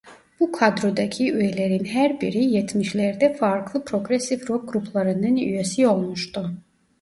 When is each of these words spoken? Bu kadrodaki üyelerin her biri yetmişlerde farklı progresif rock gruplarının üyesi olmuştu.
Bu 0.39 0.51
kadrodaki 0.51 1.31
üyelerin 1.33 1.85
her 1.85 2.21
biri 2.21 2.43
yetmişlerde 2.45 3.33
farklı 3.33 3.85
progresif 3.85 4.49
rock 4.49 4.73
gruplarının 4.73 5.35
üyesi 5.35 5.87
olmuştu. 5.87 6.51